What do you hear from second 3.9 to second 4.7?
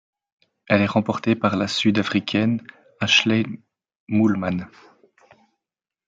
Moolman.